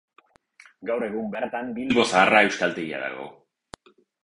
Gaur 0.89 1.05
egun 1.07 1.27
bertan 1.35 1.69
Bilbo 1.77 2.07
Zaharra 2.07 2.41
euskaltegia 2.49 3.05
dago. 3.07 3.31